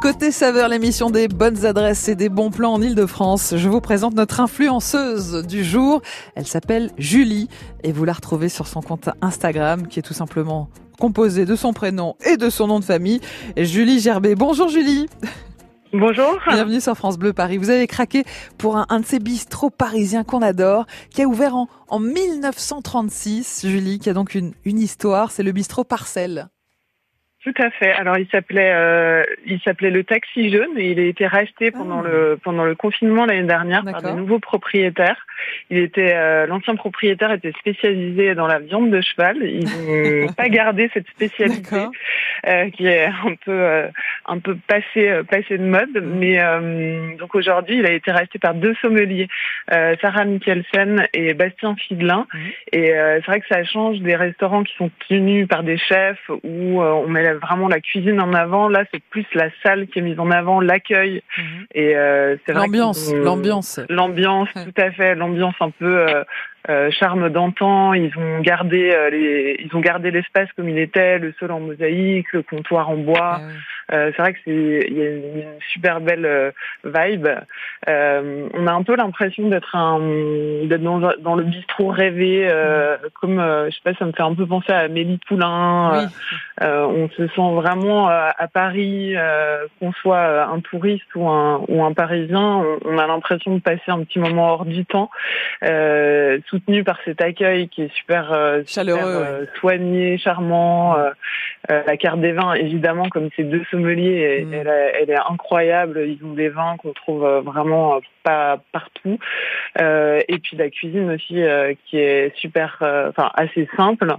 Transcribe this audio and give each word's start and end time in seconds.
Côté 0.00 0.30
saveur, 0.30 0.68
l'émission 0.68 1.10
des 1.10 1.26
bonnes 1.26 1.66
adresses 1.66 2.06
et 2.06 2.14
des 2.14 2.28
bons 2.28 2.50
plans 2.50 2.74
en 2.74 2.80
Ile-de-France. 2.80 3.54
Je 3.56 3.68
vous 3.68 3.80
présente 3.80 4.14
notre 4.14 4.38
influenceuse 4.38 5.44
du 5.44 5.64
jour. 5.64 6.02
Elle 6.36 6.46
s'appelle 6.46 6.92
Julie 6.98 7.48
et 7.82 7.90
vous 7.90 8.04
la 8.04 8.12
retrouvez 8.12 8.48
sur 8.48 8.68
son 8.68 8.80
compte 8.80 9.08
Instagram 9.22 9.88
qui 9.88 9.98
est 9.98 10.02
tout 10.02 10.14
simplement 10.14 10.68
composé 11.00 11.46
de 11.46 11.56
son 11.56 11.72
prénom 11.72 12.14
et 12.24 12.36
de 12.36 12.48
son 12.48 12.68
nom 12.68 12.78
de 12.78 12.84
famille. 12.84 13.20
Julie 13.56 13.98
Gerbet. 13.98 14.36
Bonjour 14.36 14.68
Julie. 14.68 15.08
Bonjour. 15.92 16.38
Bienvenue 16.46 16.80
sur 16.80 16.94
France 16.94 17.18
Bleu 17.18 17.32
Paris. 17.32 17.56
Vous 17.56 17.70
avez 17.70 17.88
craqué 17.88 18.22
pour 18.56 18.76
un, 18.76 18.86
un 18.90 19.00
de 19.00 19.06
ces 19.06 19.18
bistrots 19.18 19.70
parisiens 19.70 20.22
qu'on 20.22 20.42
adore, 20.42 20.86
qui 21.10 21.22
a 21.22 21.26
ouvert 21.26 21.56
en, 21.56 21.66
en 21.88 21.98
1936, 21.98 23.66
Julie, 23.66 23.98
qui 23.98 24.10
a 24.10 24.12
donc 24.12 24.36
une, 24.36 24.52
une 24.64 24.78
histoire. 24.78 25.32
C'est 25.32 25.42
le 25.42 25.50
bistrot 25.50 25.82
Parcelle. 25.82 26.50
Tout 27.44 27.54
à 27.62 27.70
fait. 27.70 27.92
Alors 27.92 28.18
il 28.18 28.26
s'appelait 28.30 28.72
euh, 28.74 29.22
il 29.46 29.60
s'appelait 29.60 29.90
le 29.90 30.02
Taxi 30.02 30.50
Jaune 30.50 30.76
et 30.76 30.90
il 30.90 30.98
a 30.98 31.04
été 31.04 31.24
racheté 31.26 31.70
pendant 31.70 32.00
Ah. 32.04 32.08
le 32.08 32.38
pendant 32.42 32.64
le 32.64 32.74
confinement 32.74 33.26
l'année 33.26 33.46
dernière 33.46 33.84
par 33.84 34.02
de 34.02 34.10
nouveaux 34.10 34.40
propriétaires. 34.40 35.24
Il 35.70 35.78
était 35.78 36.14
euh, 36.16 36.46
l'ancien 36.46 36.74
propriétaire 36.74 37.30
était 37.30 37.52
spécialisé 37.52 38.34
dans 38.34 38.48
la 38.48 38.58
viande 38.58 38.90
de 38.90 39.00
cheval. 39.00 39.36
Ils 39.42 39.64
n'ont 40.26 40.32
pas 40.32 40.48
gardé 40.48 40.90
cette 40.92 41.06
spécialité 41.08 41.76
euh, 42.46 42.70
qui 42.70 42.86
est 42.88 43.04
un 43.06 43.34
peu 43.44 43.52
euh, 43.52 43.86
un 44.26 44.40
peu 44.40 44.56
passé 44.66 45.08
euh, 45.08 45.22
passé 45.22 45.58
de 45.58 45.64
mode. 45.64 46.02
Mais 46.02 46.42
euh, 46.42 47.16
donc 47.18 47.36
aujourd'hui 47.36 47.78
il 47.78 47.86
a 47.86 47.92
été 47.92 48.10
racheté 48.10 48.40
par 48.40 48.54
deux 48.54 48.74
sommeliers, 48.82 49.28
euh, 49.72 49.94
Sarah 50.00 50.24
Mikkelsen 50.24 51.06
et 51.14 51.34
Bastien 51.34 51.76
Fidelin. 51.76 52.26
Mhm. 52.34 52.40
Et 52.72 52.92
euh, 52.96 53.20
c'est 53.20 53.26
vrai 53.30 53.40
que 53.40 53.46
ça 53.48 53.62
change 53.62 54.00
des 54.00 54.16
restaurants 54.16 54.64
qui 54.64 54.74
sont 54.74 54.90
tenus 55.08 55.46
par 55.46 55.62
des 55.62 55.78
chefs 55.78 56.18
où 56.42 56.82
on 56.82 57.06
met 57.06 57.27
vraiment 57.34 57.68
la 57.68 57.80
cuisine 57.80 58.20
en 58.20 58.32
avant. 58.32 58.68
Là, 58.68 58.84
c'est 58.92 59.02
plus 59.10 59.26
la 59.34 59.48
salle 59.62 59.86
qui 59.88 59.98
est 59.98 60.02
mise 60.02 60.18
en 60.18 60.30
avant, 60.30 60.60
l'accueil. 60.60 61.22
Mhm. 61.36 61.44
Et 61.74 61.96
euh, 61.96 62.36
c'est 62.46 62.52
L'ambiance, 62.52 63.12
l'ambiance. 63.14 63.80
L'ambiance, 63.88 64.48
Ouais. 64.54 64.64
tout 64.64 64.80
à 64.82 64.90
fait. 64.90 65.14
L'ambiance 65.14 65.54
un 65.60 65.70
peu 65.70 65.98
euh, 66.08 66.24
euh, 66.68 66.90
charme 66.90 67.30
d'antan. 67.30 67.94
Ils 67.94 68.12
ont 68.16 68.40
gardé 68.40 68.90
euh, 68.92 69.10
les, 69.10 69.56
ils 69.64 69.76
ont 69.76 69.80
gardé 69.80 70.10
l'espace 70.10 70.48
comme 70.56 70.68
il 70.68 70.78
était, 70.78 71.18
le 71.18 71.32
sol 71.38 71.50
en 71.52 71.60
mosaïque, 71.60 72.32
le 72.32 72.42
comptoir 72.42 72.90
en 72.90 72.96
bois. 72.96 73.36
Ah 73.36 73.40
oui. 73.46 73.54
Euh, 73.92 74.12
c'est 74.14 74.22
vrai 74.22 74.32
que 74.34 74.38
c'est 74.44 74.86
il 74.88 74.98
y 74.98 75.02
a 75.02 75.10
une, 75.10 75.44
super 75.72 76.00
belle 76.00 76.26
euh, 76.26 76.50
vibe. 76.84 77.28
Euh, 77.88 78.48
on 78.54 78.66
a 78.66 78.72
un 78.72 78.82
peu 78.82 78.96
l'impression 78.96 79.48
d'être 79.48 79.74
un 79.74 79.98
d'être 80.64 80.82
dans, 80.82 81.34
le 81.36 81.44
bistrot 81.44 81.88
rêvé, 81.88 82.46
euh, 82.48 82.96
comme 83.20 83.38
je 83.38 83.74
sais 83.74 83.80
pas, 83.82 83.94
ça 83.94 84.04
me 84.04 84.12
fait 84.12 84.22
un 84.22 84.34
peu 84.34 84.46
penser 84.46 84.72
à 84.72 84.80
Amélie 84.80 85.20
Poulain. 85.26 85.92
Oui. 85.92 86.06
Euh, 86.62 86.84
on 86.86 87.08
se 87.10 87.26
sent 87.28 87.54
vraiment 87.54 88.08
à 88.08 88.48
Paris, 88.52 89.14
euh, 89.16 89.66
qu'on 89.78 89.92
soit 89.92 90.44
un 90.44 90.60
touriste 90.60 91.14
ou 91.14 91.28
un 91.28 91.62
ou 91.68 91.84
un 91.84 91.92
Parisien, 91.92 92.64
on, 92.84 92.98
a 92.98 93.06
l'impression 93.06 93.54
de 93.54 93.60
passer 93.60 93.88
un 93.88 94.02
petit 94.02 94.18
moment 94.18 94.52
hors 94.52 94.64
du 94.64 94.84
temps, 94.84 95.10
euh, 95.62 96.38
soutenu 96.48 96.84
par 96.84 96.98
cet 97.04 97.20
accueil 97.20 97.68
qui 97.68 97.82
est 97.82 97.94
super, 97.94 98.32
euh, 98.32 98.62
super, 98.64 98.84
Chaleureux, 98.84 99.24
euh, 99.24 99.46
soigné, 99.60 100.18
charmant. 100.18 100.96
la 101.68 101.96
carte 101.96 102.20
des 102.20 102.32
vins, 102.32 102.54
évidemment, 102.54 103.08
comme 103.08 103.28
ces 103.36 103.44
deux 103.44 103.64
sommeliers, 103.78 104.20
elle, 104.40 104.46
Mm. 104.46 104.68
elle, 105.00 105.10
est 105.10 105.18
incroyable. 105.30 106.04
Ils 106.06 106.24
ont 106.24 106.32
des 106.34 106.48
vins 106.48 106.76
qu'on 106.78 106.92
trouve 106.92 107.24
euh, 107.24 107.40
vraiment 107.40 107.96
euh, 107.96 108.00
pas 108.22 108.60
partout. 108.72 109.18
Euh, 109.80 110.20
et 110.28 110.38
puis 110.38 110.56
la 110.56 110.68
cuisine 110.70 111.10
aussi, 111.10 111.40
euh, 111.42 111.74
qui 111.86 111.98
est 111.98 112.34
super, 112.36 112.78
enfin 113.08 113.30
assez 113.34 113.68
simple, 113.76 114.12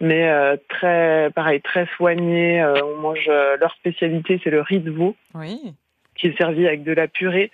mais 0.00 0.28
très, 0.68 1.30
pareil, 1.34 1.60
très 1.60 1.86
soignée. 1.96 2.64
On 2.84 3.00
mange 3.00 3.26
leur 3.60 3.72
spécialité, 3.74 4.40
c'est 4.42 4.50
le 4.50 4.60
riz 4.60 4.80
de 4.80 4.90
veau 4.90 5.14
Oui. 5.34 5.72
qui 6.16 6.28
est 6.28 6.36
servi 6.38 6.66
avec 6.66 6.82
de 6.84 6.92
la 6.92 7.08
purée. 7.08 7.50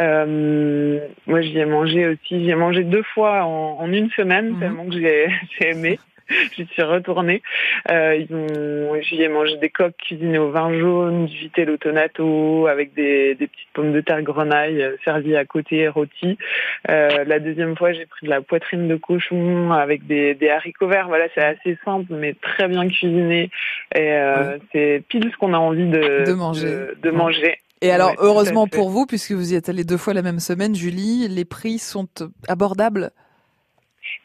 Euh, 0.00 0.98
moi, 1.26 1.40
j'y 1.40 1.58
ai 1.58 1.64
mangé 1.64 2.06
aussi. 2.06 2.44
J'y 2.44 2.50
ai 2.50 2.54
mangé 2.54 2.84
deux 2.84 3.02
fois 3.14 3.44
en, 3.44 3.78
en 3.80 3.92
une 3.92 4.10
semaine, 4.10 4.50
Mhm. 4.50 4.60
tellement 4.60 4.86
que 4.86 4.92
j'ai 4.92 5.28
j'ai 5.60 5.70
aimé. 5.70 5.98
J'y 6.56 6.66
suis 6.66 6.82
retournée. 6.82 7.42
Euh, 7.90 8.16
ils 8.16 8.34
ont, 8.34 9.00
j'y 9.00 9.22
ai 9.22 9.28
mangé 9.28 9.56
des 9.56 9.70
coques 9.70 9.96
cuisinées 9.96 10.38
au 10.38 10.50
vin 10.50 10.72
jaune, 10.78 11.26
du 11.26 11.36
vitello 11.36 11.76
tonato 11.76 12.66
avec 12.66 12.94
des, 12.94 13.34
des 13.34 13.46
petites 13.46 13.68
pommes 13.72 13.92
de 13.92 14.00
terre 14.00 14.22
grenaille 14.22 14.82
euh, 14.82 14.96
servies 15.04 15.36
à 15.36 15.44
côté 15.44 15.88
rôties. 15.88 16.38
Euh, 16.90 17.24
la 17.24 17.38
deuxième 17.38 17.76
fois, 17.76 17.92
j'ai 17.92 18.06
pris 18.06 18.26
de 18.26 18.30
la 18.30 18.42
poitrine 18.42 18.88
de 18.88 18.96
cochon 18.96 19.72
avec 19.72 20.06
des, 20.06 20.34
des 20.34 20.50
haricots 20.50 20.88
verts. 20.88 21.08
Voilà, 21.08 21.26
c'est 21.34 21.44
assez 21.44 21.78
simple 21.84 22.12
mais 22.14 22.34
très 22.34 22.68
bien 22.68 22.88
cuisiné. 22.88 23.50
Et 23.94 24.12
euh, 24.12 24.58
c'est 24.72 25.02
pile 25.08 25.30
ce 25.32 25.36
qu'on 25.38 25.54
a 25.54 25.58
envie 25.58 25.88
de, 25.88 26.24
De 26.26 26.32
manger. 26.32 26.76
de, 27.02 27.10
manger. 27.10 27.56
Et 27.80 27.90
alors, 27.90 28.10
Ouais, 28.10 28.16
heureusement 28.20 28.66
pour 28.66 28.90
vous, 28.90 29.06
puisque 29.06 29.32
vous 29.32 29.52
y 29.52 29.56
êtes 29.56 29.68
allé 29.68 29.84
deux 29.84 29.96
fois 29.96 30.12
la 30.14 30.22
même 30.22 30.40
semaine, 30.40 30.74
Julie, 30.74 31.28
les 31.28 31.44
prix 31.44 31.78
sont 31.78 32.08
abordables? 32.48 33.12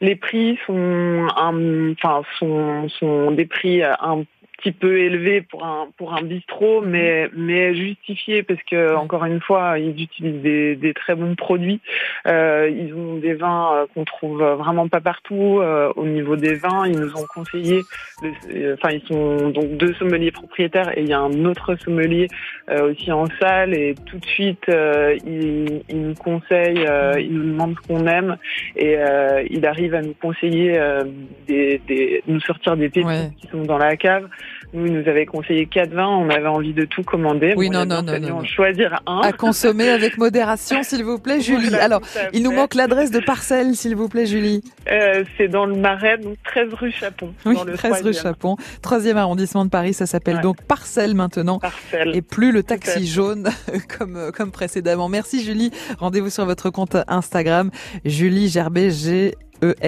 Les 0.00 0.16
prix 0.16 0.58
sont, 0.66 1.26
enfin, 1.36 2.22
sont, 2.38 2.88
sont 2.88 3.30
des 3.30 3.46
prix 3.46 3.82
euh, 3.82 3.94
un 4.00 4.24
petit 4.58 4.72
peu 4.72 4.98
élevés 4.98 5.40
pour 5.42 5.64
un 5.64 5.88
pour 5.96 6.14
un 6.14 6.22
bistrot, 6.22 6.80
mais 6.82 7.28
mais 7.36 7.74
justifiés 7.74 8.42
parce 8.42 8.62
que 8.62 8.94
encore 8.94 9.24
une 9.24 9.40
fois, 9.40 9.78
ils 9.78 10.00
utilisent 10.02 10.42
des, 10.42 10.76
des 10.76 10.94
très 10.94 11.14
bons 11.14 11.34
produits. 11.34 11.80
Euh, 12.26 12.70
ils 12.70 12.94
ont 12.94 13.16
des 13.16 13.34
vins 13.34 13.74
euh, 13.74 13.86
qu'on 13.92 14.04
trouve 14.04 14.42
vraiment 14.42 14.88
pas 14.88 15.00
partout. 15.00 15.58
Euh, 15.60 15.92
au 15.96 16.06
niveau 16.06 16.36
des 16.36 16.54
vins, 16.54 16.86
ils 16.86 16.98
nous 16.98 17.12
ont 17.16 17.26
conseillé. 17.34 17.80
euh, 18.22 18.74
Enfin, 18.74 18.94
ils 18.94 19.06
sont 19.06 19.50
donc 19.50 19.76
deux 19.76 19.92
sommeliers 19.94 20.30
propriétaires 20.30 20.96
et 20.96 21.02
il 21.02 21.08
y 21.08 21.12
a 21.12 21.20
un 21.20 21.44
autre 21.44 21.74
sommelier 21.76 22.28
euh, 22.70 22.90
aussi 22.90 23.10
en 23.12 23.26
salle 23.40 23.74
et 23.74 23.94
tout 24.06 24.18
de 24.18 24.24
suite, 24.26 24.68
euh, 24.68 25.16
il, 25.26 25.82
il 25.88 26.00
nous 26.08 26.14
conseille, 26.14 26.84
euh, 26.86 27.14
il 27.20 27.32
nous 27.32 27.52
demande 27.52 27.74
ce 27.82 27.88
qu'on 27.88 28.06
aime 28.06 28.36
et 28.76 28.96
euh, 28.98 29.42
il 29.50 29.66
arrive 29.66 29.94
à 29.94 30.02
nous 30.02 30.14
conseiller 30.20 30.78
euh, 30.78 31.04
des, 31.46 31.80
des 31.86 32.22
nous 32.26 32.40
sortir 32.40 32.76
des 32.76 32.88
pépites 32.88 33.04
Ouais. 33.04 33.28
qui 33.38 33.48
sont 33.48 33.62
dans 33.62 33.76
la 33.78 33.96
cave. 33.96 34.28
Nous, 34.74 34.86
il 34.86 34.92
nous 34.92 35.08
avait 35.08 35.24
conseillé 35.24 35.66
quatre 35.66 35.92
vins, 35.94 36.08
on 36.08 36.28
avait 36.30 36.48
envie 36.48 36.72
de 36.74 36.84
tout 36.84 37.02
commander. 37.04 37.54
Oui, 37.56 37.70
non, 37.70 37.86
non, 37.86 38.02
non, 38.02 38.18
non, 38.18 38.28
non. 38.40 38.44
choisir 38.44 39.00
un. 39.06 39.20
À 39.20 39.32
consommer 39.32 39.88
avec 39.88 40.18
modération, 40.18 40.82
s'il 40.82 41.04
vous 41.04 41.18
plaît, 41.18 41.40
Julie. 41.40 41.68
Voilà, 41.68 41.84
Alors, 41.84 42.00
il 42.32 42.42
nous 42.42 42.50
manque 42.52 42.74
l'adresse 42.74 43.10
de 43.12 43.20
parcelle, 43.20 43.74
s'il 43.76 43.94
vous 43.96 44.08
plaît, 44.08 44.26
Julie. 44.26 44.62
Euh, 44.90 45.22
c'est 45.38 45.46
dans 45.48 45.64
le 45.66 45.76
Marais, 45.76 46.18
donc 46.18 46.36
13 46.44 46.74
rue 46.74 46.90
Chapon. 46.90 47.32
Oui, 47.46 47.54
dans 47.54 47.64
le 47.64 47.74
13 47.74 48.02
rue. 48.02 48.12
Chapon, 48.14 48.56
3e 48.82 49.16
arrondissement 49.16 49.64
de 49.64 49.70
Paris. 49.70 49.94
Ça 49.94 50.06
s'appelle 50.06 50.36
Ouais. 50.36 50.42
donc 50.42 50.60
Parcelle 50.62 51.14
maintenant. 51.14 51.60
Parcelle. 51.60 52.14
Et 52.16 52.20
plus 52.22 52.50
le 52.50 52.62
taxi 52.64 53.06
jaune 53.06 53.48
comme, 53.98 54.16
euh, 54.16 54.30
comme 54.32 54.50
précédemment. 54.50 55.08
Merci 55.08 55.44
Julie. 55.44 55.70
Rendez-vous 55.98 56.30
sur 56.30 56.44
votre 56.46 56.70
compte 56.70 56.96
Instagram. 57.06 57.70
Julie 58.04 58.48
Gerbet, 58.48 58.90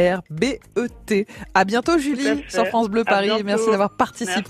G-E-R-B-E-T. 0.07 1.27
À 1.55 1.65
bientôt 1.65 1.93
Tout 1.93 1.99
à 1.99 2.03
Julie 2.03 2.23
fait. 2.25 2.45
sur 2.49 2.67
France 2.69 2.89
Bleu 2.89 3.05
Paris. 3.05 3.27
bientôt. 3.29 3.45
Merci 3.45 3.71
d'avoir 3.71 3.91
participé. 3.97 4.43